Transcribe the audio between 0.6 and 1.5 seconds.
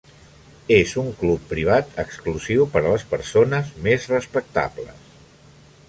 És un club